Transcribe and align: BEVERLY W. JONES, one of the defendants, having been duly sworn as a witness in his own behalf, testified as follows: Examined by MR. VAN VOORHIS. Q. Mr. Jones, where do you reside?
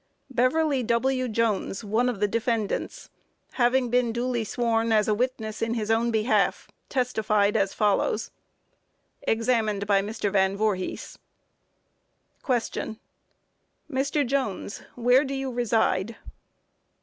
BEVERLY 0.33 0.81
W. 0.81 1.27
JONES, 1.27 1.83
one 1.83 2.09
of 2.09 2.19
the 2.19 2.27
defendants, 2.27 3.11
having 3.51 3.91
been 3.91 4.11
duly 4.11 4.43
sworn 4.43 4.91
as 4.91 5.07
a 5.07 5.13
witness 5.13 5.61
in 5.61 5.75
his 5.75 5.91
own 5.91 6.09
behalf, 6.09 6.67
testified 6.89 7.55
as 7.55 7.75
follows: 7.75 8.31
Examined 9.21 9.85
by 9.85 10.01
MR. 10.01 10.31
VAN 10.31 10.57
VOORHIS. 10.57 11.19
Q. 12.43 12.97
Mr. 13.91 14.25
Jones, 14.25 14.81
where 14.95 15.23
do 15.23 15.35
you 15.35 15.51
reside? 15.51 16.15